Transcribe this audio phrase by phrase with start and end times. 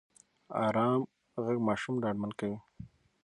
[0.63, 1.01] ارام
[1.43, 2.57] غږ ماشوم ډاډمن کوي.